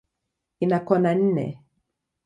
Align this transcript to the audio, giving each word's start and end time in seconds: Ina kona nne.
Ina 0.63 0.79
kona 0.87 1.11
nne. 1.19 1.45